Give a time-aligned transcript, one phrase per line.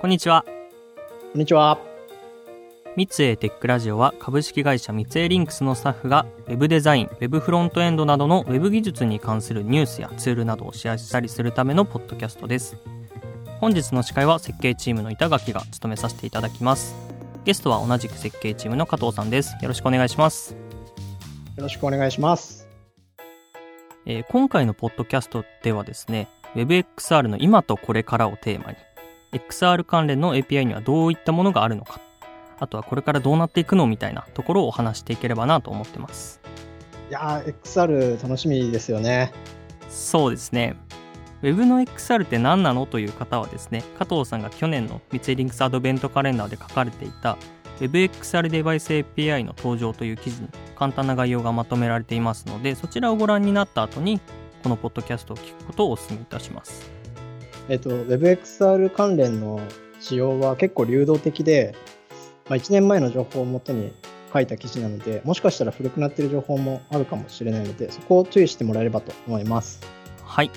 [0.00, 0.46] こんにちは。
[0.46, 1.78] こんにちは。
[2.96, 12.78] 三井テックラジオは株式会社三井リンクスのスタッフが Web デザイン、Web フロントエンドなどの Web 技術に関するニュースやツールなどをシェアしたりするためのポッドキャストです。
[13.60, 16.96] 本日の司会は設計チームの板垣が務めさせていただきます。
[17.44, 19.54] ゲストは同じく設計チームの加藤さんです。
[19.60, 20.56] よろしくお願いします。
[21.58, 22.66] よろしくお願いします。
[24.06, 28.78] えー、今回のポッドキャストではですね、WebXR の今とこれからをテーマに、
[29.32, 32.00] XR 関連の API にはどういったものがあるのか、
[32.58, 36.40] あとはこれからどうなっていくのみたいなところをお話していければなと思ってます。
[37.08, 39.32] いやー、XR 楽しみですよね。
[39.88, 40.76] そうですね。
[41.42, 47.38] Web の XR って何なのという方はですね、加藤さんが去年のミツエーリンクスアドベントカレンダーで書かれていた
[47.80, 54.20] WebXR Device API の登場という記事に簡単な概要がまとめられていますので、そちらをご覧になった後に、
[54.62, 56.99] このポッドキャストを聞くことをお勧めいたします。
[57.70, 59.60] えっと、WebXR 関連の
[60.00, 61.76] 仕様は結構流動的で、
[62.48, 63.92] まあ、1年前の情報をもとに
[64.32, 69.80] 書いた記事なので、もしかしたら古くなっている情報もあるかもしれないので、そこを注意してもらえればと思います。
[70.24, 70.50] はい。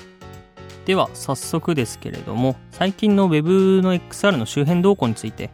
[0.86, 5.52] では、早速ですけれども、最近の Web の XR の周辺動向について、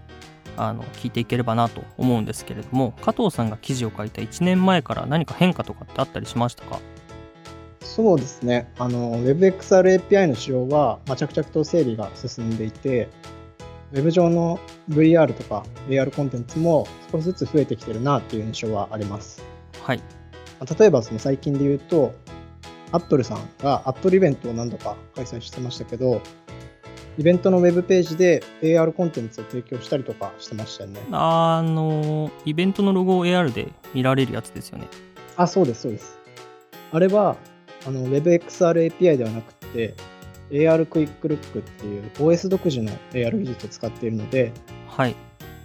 [0.56, 6.80] あの、聞いていければなと思うんですけれども、加藤さんが記事を書いた1年前から何か変化とかってあったりしましたか？
[8.00, 8.72] そうですね。
[8.78, 13.10] あの、WebXR API の使用は、まあ、着々と整理が進んでいて、
[13.92, 14.58] Web 上の
[14.90, 19.44] VR とか AR コンテンツも少しずつ増えてきてるなっていう印象はあります。
[19.84, 20.02] はい。
[20.80, 22.14] 例えばその最近で言うと、
[22.94, 26.22] Apple さんが Apple イベントを何度か開催してましたけど、
[27.18, 31.02] イベントのウェブページで AR コンテンツを提供したりとかしてましたよね。
[31.12, 34.88] あの、イベントのロゴを AR で見られるやつですよね。
[35.36, 36.18] あ、そうです、そうです。
[36.92, 37.36] あれは、
[37.86, 39.96] あの WebXR API ではなくて、
[40.52, 44.52] AR クイックルックっていう OS 独自の AR 技術を使っているので、
[44.88, 45.16] はい。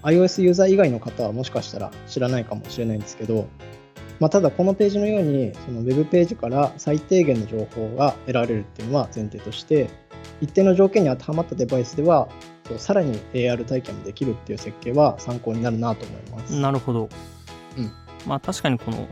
[0.02, 3.48] iOS ユーザー以外の方はもしかしたら知らないかもしれないんですけど、
[4.20, 9.88] まあ、ただこのページのようにその Web ページから最低限の情報が得られるっていうのは前提として
[10.40, 12.28] 一定の条件に当てはまったデバイスでは
[12.76, 16.54] さらに AR 体験もできるっていう設計は参考になるなと思います。
[16.60, 17.08] なるほど、
[17.78, 17.92] うん、
[18.26, 19.08] まあ確かにこの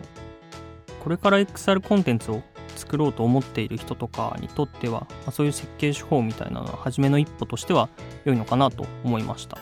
[1.00, 2.42] これから XR コンテンツを
[2.82, 7.88] 作ろうと思っている人とかにとっては、まあ、そういう設計手法みたいなのは初めの一歩としては
[8.24, 9.58] 良いのかなと思いました。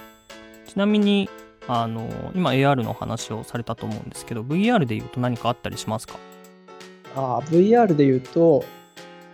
[0.67, 1.29] ちなみに
[1.69, 6.15] あの今 AR の話をされたと思うんですけど VR で言うと何かあったりしますか？
[7.15, 8.65] あ VR で言うと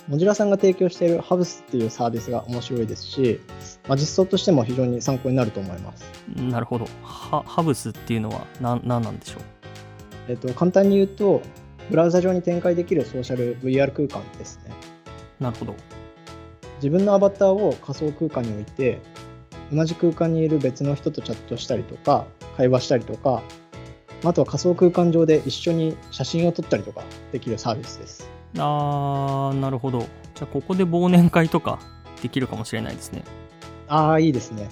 [0.09, 3.41] モジュラさんが提供しているハブスっていうサービスが面白いですし、
[3.89, 6.05] まあ、実装としても非常に参考になると思います。
[6.37, 6.87] なるほど。
[7.03, 9.43] ハブスっていうのは何何なんでしょう？
[10.29, 11.43] えっと簡単に言うと
[11.91, 14.73] ブラウザ上に展開できるソーシャル VR 空間ですね。
[15.41, 15.75] なるほど。
[16.77, 19.01] 自分のアバターを仮想空間に置いて
[19.73, 22.27] 同じ空間にいる別の人とチャットしたりとか
[22.57, 23.43] 会話したりとか
[24.25, 27.03] あとは仮想空間上で一緒に写真を撮ったりとか
[27.33, 28.31] できるサービスです。
[28.59, 30.01] あーなるほど。
[30.01, 31.79] じゃあここで忘年会とか
[32.23, 33.25] できるかもしれないですね。
[33.89, 34.69] ああいいですね。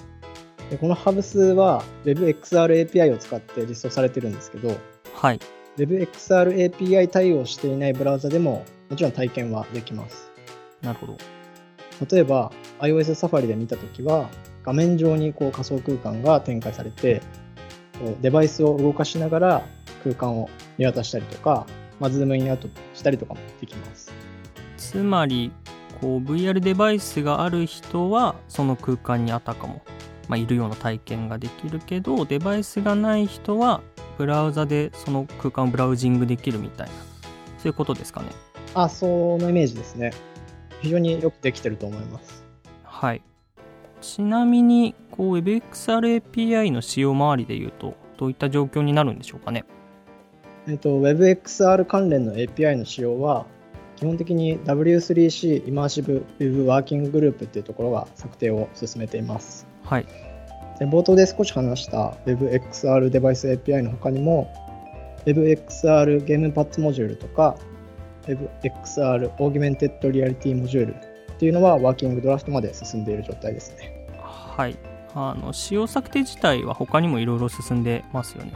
[0.69, 4.75] でこのハブスは WebXR API を使って実装されてるんですけど
[5.13, 5.39] はい
[5.77, 10.31] WebXR API 対応していないブラウザでももちろん体験はできます。
[10.81, 11.17] なるほど。
[12.09, 14.29] 例えば iOS サファリで見たときは
[14.63, 17.21] 画面上にこう仮想空間が展開されて
[18.21, 19.67] デバイスを動かしながら
[20.03, 21.65] 空間を見渡したりとか、
[21.99, 24.13] まあ、ズームインアウトしたりとかもできます。
[24.77, 25.51] つまり
[26.01, 29.81] こう VR デバイスがある人はその空間にあたかも、
[30.27, 33.81] まあ、いるような体験ができるけどデバイスがない人は
[34.17, 36.93] ブラウザでその空間をブラウジングできるみたいな
[37.57, 38.27] そういうことですかね
[38.73, 40.11] あそのイメージですね
[40.81, 42.43] 非常によくできてると思います
[42.83, 43.21] はい
[44.05, 49.65] ちなみに、こう WebXR API の使用周りでいうと、どういった状況になるんでしょうかね。
[50.67, 53.47] えっと、WebXR 関連の API の仕様は、
[53.95, 59.67] 基本的に W3C イマーシブ Web ワーキンググループっていうところが策定を進めています。
[59.83, 60.05] はい。
[60.79, 64.51] で冒頭で少し話した WebXR Device API の他にも
[65.25, 67.57] WebXR ゲームパッツモジュールとか
[68.23, 74.07] WebXR オーギュメンテッドリアリティモジュールっていうのは Working Draft まで進んでいる状態ですね。
[74.19, 74.77] はい。
[75.13, 78.53] あの仕様策定自体は他にもいろいろ進んでますよね。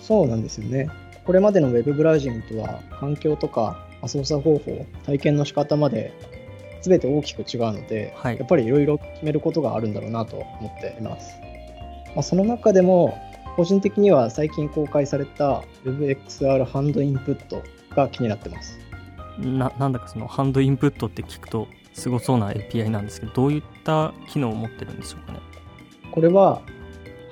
[0.00, 0.88] そうなんですよね。
[1.24, 6.12] これまでの Web ブラウジングとは環境とか操作方法体験の仕方まで
[6.88, 11.36] 全て大きく違うので、はい、やっぱりいろいろ決めることがあるんだろうなと思っています、
[12.14, 13.18] まあ、その中でも
[13.56, 17.62] 個人的には最近公開された WebXR ハンドインプット
[17.94, 18.78] が気になってます。
[19.38, 25.40] ななんだかそのハンドインプットって聞くとすごそうな API なんですけどどういった機能を持ってるんでしょうかね？
[26.12, 26.62] これは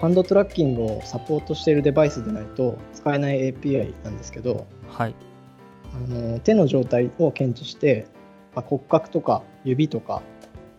[0.01, 5.15] ハンドトラッキングをサポートしているデバイスでないと使えない API なんですけど、はい、
[5.95, 8.07] あの手の状態を検知して、
[8.55, 10.21] まあ、骨格とか指とか、ま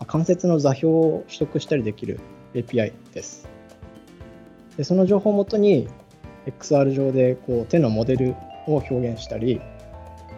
[0.02, 2.20] あ、関節の座標を取得したりできる
[2.54, 3.48] API です。
[4.78, 5.88] でその情報をもとに
[6.46, 8.36] XR 上でこう手のモデル
[8.68, 9.62] を表現したり、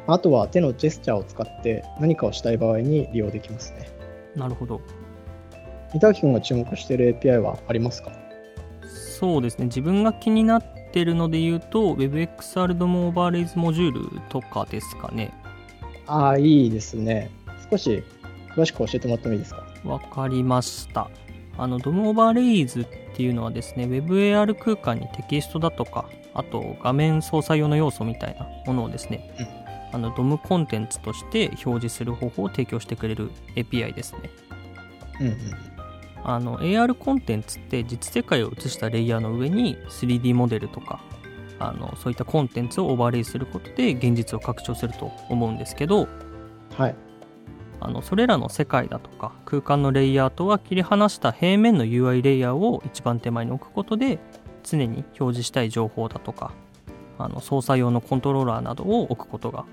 [0.07, 3.89] あとは手のジェスチャーを使って何かをしたい場合に利用できますね。
[4.35, 4.81] なるほど。
[5.93, 8.11] 板垣君が注目している API はありますか？
[9.17, 9.65] そうですね。
[9.65, 15.33] 自分が気になってるので言うと、WebXR ドムオーバーレイズモジュールとかですかね。
[16.07, 17.31] ああ、いいですね。
[17.69, 18.03] 少し
[18.55, 19.63] 詳しく教えてもらってもいいですか？
[19.83, 21.09] わかりました。
[21.57, 22.85] あの、ドムオーバーレイズっ
[23.15, 34.19] ていうのはですね、WebAR 空間にテキストだとか、あと画面操作用の要素みたいなものをですね、うん、あのドムコンテンツとして表示する方法を提供してくれる API ですね。
[35.21, 35.35] うんうん
[36.27, 40.99] あの AR コンテンツって実世界を映したレイヤーの上に 3D モデルとか
[41.59, 46.07] あのそういったコンテンツをオーバーレイすることで現実を拡張すると思うんですけど、
[46.77, 46.95] はい、
[47.79, 54.19] あのそれらの世界だとか空間のレイヤーとは切り離した平面の UI レイヤーを一番手前に置くことで
[54.63, 56.51] 常に表示したい情報だとか
[57.17, 59.65] あの操作用のコントローラーなどを置くことが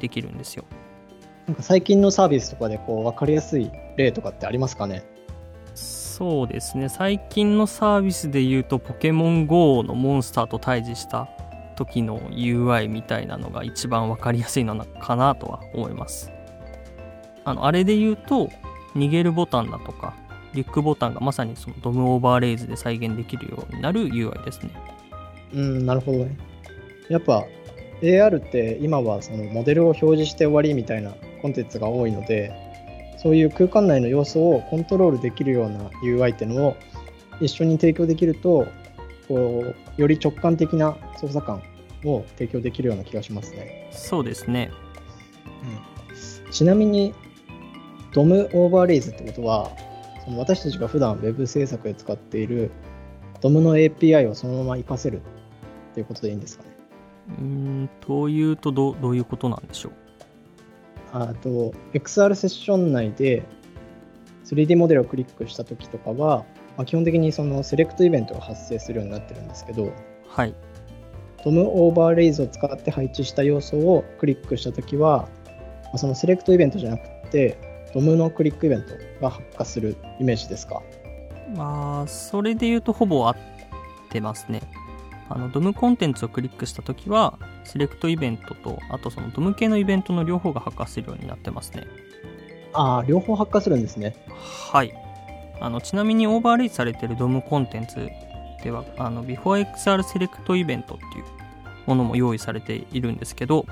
[0.00, 0.64] できるんですよ。
[1.46, 5.04] なんか最近のサービスとかでこう分かりやすい例とかってありますかね？
[6.12, 6.90] そうですね。
[6.90, 11.26] 最近のサービスで言うとポケモン GO のモンスターと対峙した
[11.74, 16.30] 時の UI みたいなのが一番分かりやすいのかなとは思います。
[17.46, 18.50] あのあれで言うと
[18.94, 20.14] 逃げるボタンだとか
[20.52, 24.70] リュックボタンがまさにそのドムオーバーレイズで再現できるようになる UI ですね。
[25.54, 26.36] うんなるほどね。
[27.08, 27.46] やっぱ
[28.02, 32.52] AR って今はそのモデルを表示して終わりみたいなコンテンツが多いので
[33.22, 36.76] そういう空間内の要素をコントロールできるような UI っていうのを
[37.40, 38.66] 一緒に提供できると
[39.28, 39.64] こ
[39.98, 41.62] うより直感的な操作感
[42.04, 43.88] を提供できるような気がしますね。
[43.92, 44.70] そうですね、
[46.44, 47.14] うん、ちなみに
[48.12, 49.70] DOM オーバーレイズってことは
[50.24, 52.70] その私たちが普段 Web 制作で使っている
[53.40, 55.20] DOM の API をそのまま活かせる
[55.90, 56.70] っていうことでいいんですかね？
[57.38, 59.92] うんというとどどういうことなんでしょう？
[61.12, 63.42] あと XR セッション内で
[64.44, 66.44] 3D モデルをクリックした時とかは、
[66.76, 69.92] まあ、基本的にそのセレクトイベントが発生するようになってるんですけど、
[70.26, 70.54] はい、
[71.44, 75.28] ドムオーバーレイズを使って配置した要素をクリックした時は、
[75.84, 77.58] まあ、そのセレクトイベントじゃなくて
[77.94, 80.82] ドムのクリックイベントが発火するイメージですか？
[81.54, 83.36] まあそれで言うとほぼ合っ
[84.08, 84.62] てますね
[85.28, 91.86] あの DOM コンテンツをクリックしたときは、セレクトイベントと、あとその DOM 系のイベントの両方が発火するようになってますね。
[92.72, 94.16] ああ、両方発火するんですね。
[94.70, 94.92] はい。
[95.60, 98.10] あのちなみにオーバーレイされている DOM コンテンツ
[98.64, 101.24] では、あの BeforeXR セレクトイベントっていう
[101.86, 103.66] ものも用意されているんですけど、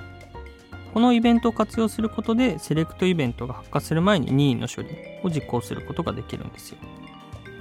[0.95, 4.89] このイベントを活用することで、セレクトイベントが発火する前に任意の処理
[5.23, 6.79] を実行することができるんですよ。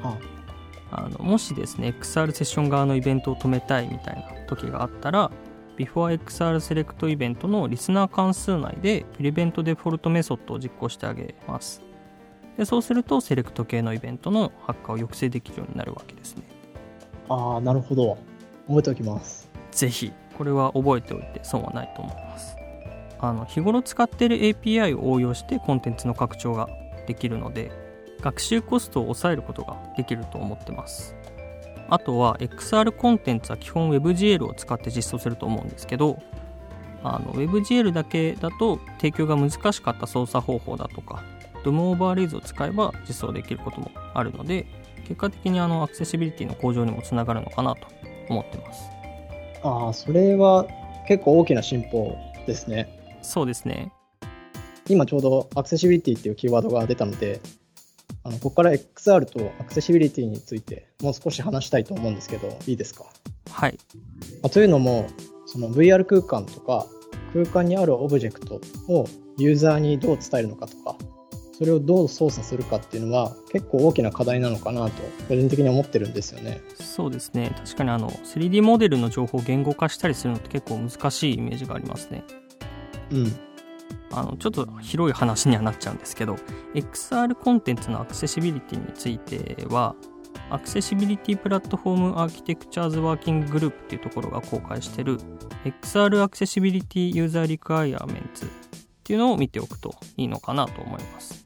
[0.01, 0.38] はあ
[0.91, 5.31] あのもしですね XR セッション側のイベントを止めたいみたいな時があったら
[5.77, 11.81] BeforeXR セレクトイベントのリスナー関数内でプリベントデフォルトメソッドを実行してあげます。
[12.57, 16.43] でそうするとセレクト系のイベントの発火を抑制できるようになるわけですね。
[17.29, 18.17] ああなるほど。
[18.67, 19.49] 覚えておきます。
[19.71, 22.57] ぜひこれは覚えておいて損はないと思います。
[23.21, 26.67] あの日頃使っている API を応用してコンテンツの拡張が
[27.07, 27.71] できるので
[28.21, 31.15] 学習コストを抑えることができると思ってます。
[31.89, 36.21] あとは XR コンテンツは基本 WebGL を使って実装すると思うんですけど、
[37.03, 41.23] WebGL だけだと提供が難しかった操作方法だとか、
[41.63, 44.65] DOM オーバーレイズを使えば実装できることもあるので、
[45.03, 47.87] 結果的にあのアクセシビリティの向上にもつながるのかなと
[48.29, 48.83] 思ってます。
[49.63, 50.67] ああ、それは
[51.07, 52.87] 結構大きな進歩ですね。
[53.21, 53.91] そうですね。
[54.87, 57.41] 今ちょうどアクセシビリティっていうキーワードが出たので、
[58.23, 63.05] あのここから XR とアクセシビリティについてもう少し話したいと思うんですけどいいですか？
[63.51, 63.77] はい、
[64.43, 65.07] まあ、というのも
[65.45, 66.85] その VR 空間とか
[67.33, 69.07] 空間にあるオブジェクトを
[69.37, 70.95] ユーザーにどう伝えるのかとか
[71.57, 74.91] それをどう操作するかっていうのは結構大きな課題なのかなと
[75.27, 76.61] 個人的に思ってるんですよね。
[76.75, 77.53] そうですね。
[77.57, 82.23] 確かにあの 3D モデルの情報を言語化したりするのって結構難しいイメージがありますね。
[83.11, 83.39] うん
[84.11, 86.35] あのちょっと広い話にはなっちゃうんですけど
[86.73, 89.95] XR コンテンツのアクセシビリティについては
[90.49, 95.19] アクセシビリティプラットフォームアーキテクチャーズワーキンググループっていうところが公開してる
[95.63, 98.49] XR アクセシビリティユーザーリクワイアメンツっ
[99.03, 101.45] ていうのを見ておくといいのかなと思います。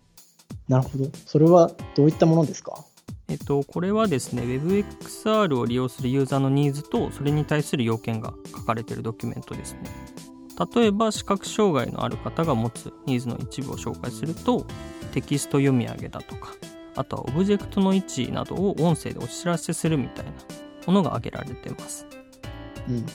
[0.67, 1.09] なるほど。
[1.25, 2.85] それはどういったものですか？
[3.29, 9.79] えっと、これはですね、WebXR を利用するユーザーのニーズと、それに対する要件が書かれているドキュメントですね。
[10.73, 14.65] 例えば、視覚障害のある方が持つニーズの一部を紹介すると、
[15.11, 16.53] テキスト読み上げだとか、
[16.95, 20.31] あとはオブジェクトの位置などを音声でお知らせするみたいな
[20.85, 22.05] ものが挙げられてます。
[22.87, 23.05] うん。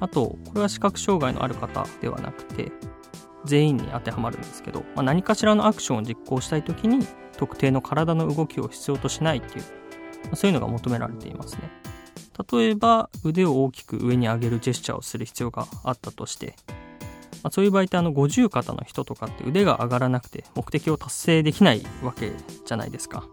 [0.00, 2.72] あと、これは視覚障害のある方ではなくて、
[3.44, 9.64] 全員に当てはまるんですけど、まあ、何かしらのアクションを実行したいときに、特定の体の動きを必要としないっていう、
[10.24, 11.70] まあ、そういうのが求められていますね。
[12.50, 16.54] 例えば、腕を大きく上に上げるジェスチャーをする必要があったとして、
[17.42, 22.30] まあ、そういう場合ってあの五十肩の人とかって腕が上がらなくて目的を達成できないわけ
[22.64, 23.28] じゃないですか。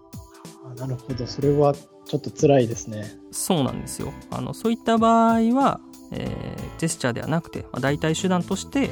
[0.78, 3.12] なるほど、それはちょっと辛いですね。
[3.32, 4.12] そうなんですよ。
[4.32, 5.80] あのそういった場合は、
[6.12, 8.90] えー、ジェスチャーではなくて、まあ、代替手段として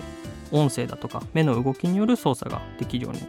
[0.51, 3.21] 音声だとか目の動きによる操作ができるように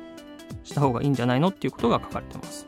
[0.63, 2.68] した方がいいんじゃないのっていうことが書かれてます。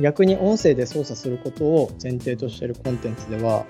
[0.00, 3.66] 逆に音声で操作することを前提としているコンテンツでは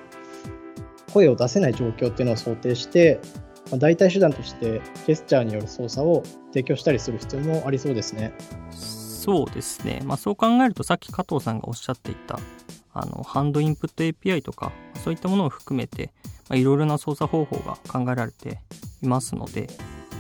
[1.13, 3.21] 声を出せない状況っていうのを想定して
[3.71, 8.33] まあ、代替手段としてジェスチャーによる操作を提供したりする必要もありそうですね。
[8.71, 10.01] そうですね。
[10.05, 12.39] まあ、そう考えるとさっき加藤さんがおっしゃっていた
[12.95, 14.73] あのハンドインプット API とか
[15.05, 16.11] そういったものを含めて
[16.51, 18.61] いろいろな操作方法が考えられて
[19.03, 19.69] いますので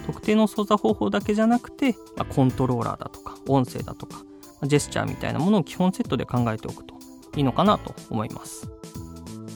[0.06, 4.22] 特定の操作方法だけじゃなくて、まあ、コントローラーだとか音声だとか
[4.62, 6.94] ジェスチャーみたいなものを基本セットで考えておくと
[7.36, 8.68] いいのかなと思います。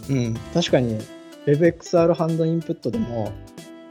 [0.09, 0.99] うん、確かに
[1.47, 3.33] WebXR ハンドインプットでも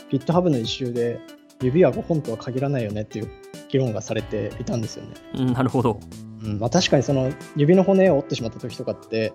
[0.10, 1.20] GitHub の一周で
[1.62, 3.32] 指は5本とは限らないよねっていう
[3.70, 5.15] 議論がされていたんですよね。
[5.36, 6.00] うん、なるほど。
[6.44, 9.32] うんまあ、確かにその指の骨を折ってしまった時とかって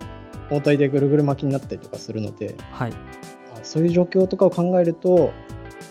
[0.49, 2.93] 包帯でぐるぐる巻きになったりとかするので、はい、
[3.63, 5.31] そういう状況とかを考えると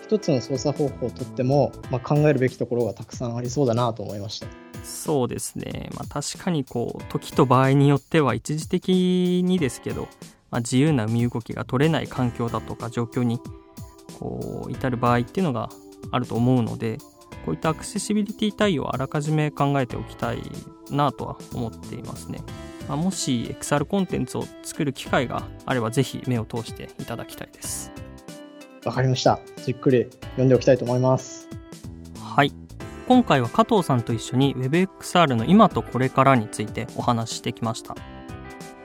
[0.04, 4.46] 一つの操作方法をとっても、まあ、考えるべきところがたくさんありそうだなと思いました
[4.86, 10.08] そうですね、まあ、確かにこう時と場合によっては一時的にですけど、
[10.50, 13.40] まあ、自由な身動きが取れない環境だとか状況に
[14.18, 15.68] こう至る場合っていうのが
[16.12, 16.98] あると思うので
[17.44, 20.42] こういったアクセシビリティ対応をあらかじめ考えておきたい
[20.90, 22.40] なとは思っていますね、
[22.88, 27.92] まあ、もし XR コンテンツを作る機会があればぜひ目を通していただきたいです。
[28.84, 29.40] わかりました。
[29.64, 31.48] じっくり読んでおきたいと思います。
[32.20, 32.65] はい
[33.08, 37.94] 今回は加藤さんと一緒に WebXR の今とこれからについてお話ししてきました。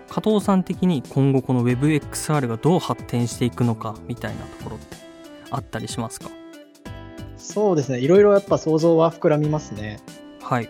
[0.09, 4.97] 加藤さん的に今後この WebXR がどう発展していくのかみたいなところって
[5.49, 6.29] あったりしますか？
[7.35, 7.99] そうですね。
[7.99, 9.99] いろいろやっぱ想像は膨らみますね。
[10.39, 10.69] はい、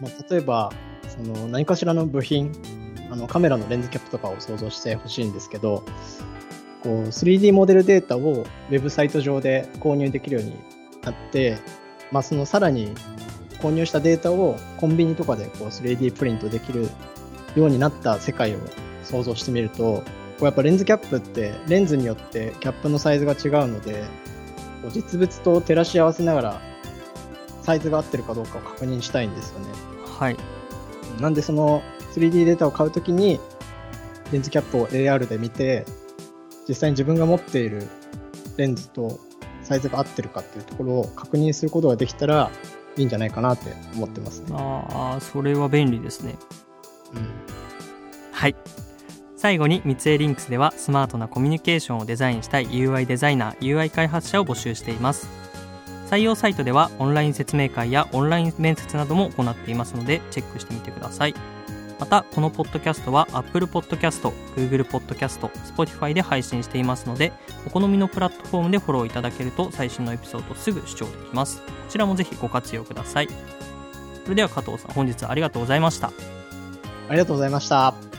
[0.00, 0.72] まあ、例えば
[1.08, 2.52] その何かしらの部品
[3.12, 5.84] あのカメラのレンズキャップとかを想像してほしいんですけど
[6.82, 10.56] こう 3D モデルデータをウェブサイト上で購入できるように
[11.02, 11.58] なって、
[12.10, 12.94] まあ、そのさらに
[13.60, 16.88] 購入したデータをコンビニとかでこう 3D プリントできる
[17.54, 18.58] ようになった世界を
[19.04, 20.04] 想像してみるとこ
[20.42, 24.04] うやっぱレンズキャップってレンズによってキャップのサイズが違うので
[24.92, 26.62] 実物と照らし合わせながら
[27.62, 29.66] サイズが合ってるかどうかを確認したいんですよね。
[30.18, 30.36] はい。
[31.20, 31.82] なんでその
[32.14, 33.38] 3D データを買うときに
[34.32, 35.84] レンズキャップを AR で見て
[36.66, 37.86] 実際に自分が持っている
[38.56, 39.20] レンズと
[39.70, 42.50] サイズが合ってるかっていうところを確認することができたら
[42.96, 44.48] いいんじゃないかなって思ってますね。
[44.52, 46.34] ああ、それは便利ですね。
[47.14, 47.28] うん。
[48.32, 48.56] はい。
[49.36, 55.30] 最後に三井リンクスではスマートなコミュニケーションをデザインしたい UI デザイナー UI 開発者を募集しています
[56.10, 61.34] 採用サイトではオンライン説明会やオンライン面接なども行っていますのでチェックしてみてください
[62.00, 67.30] またこのポッドキャストは Apple Podcast、Google Podcast、Spotify で配信していますので
[67.66, 71.60] お好みのプラットフォームでフォローいただけると最新のエピソードすぐ視聴できます。
[71.60, 73.28] こちらもぜひご活用ください。
[74.24, 76.10] それでは加藤さん本日はありがとうございました。
[77.08, 78.09] ありがとうございました。